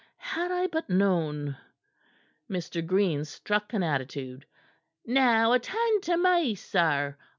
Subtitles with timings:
[0.17, 1.55] Had I but known"
[2.51, 2.83] Mr.
[2.83, 4.47] Green struck an attitude.
[5.05, 7.17] "Now attend to me, sir!